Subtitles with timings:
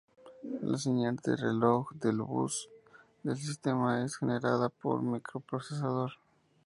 [0.63, 2.69] La señal de reloj del bus
[3.21, 6.13] de sistema es generada por el microprocesador.